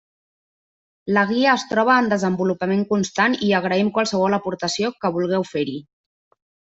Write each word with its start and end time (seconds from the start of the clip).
La 1.17 1.25
guia 1.31 1.49
es 1.57 1.65
troba 1.73 1.97
en 2.03 2.07
desenvolupament 2.13 2.81
constant 2.93 3.35
i 3.49 3.49
agraïm 3.57 3.91
qualsevol 3.99 4.37
aportació 4.39 4.91
que 5.05 5.13
vulgueu 5.19 5.47
fer-hi. 5.51 5.77